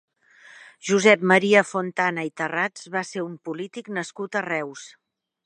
[0.87, 4.89] Josep Maria Fontana i Tarrats va ser un polític nascut a Reus.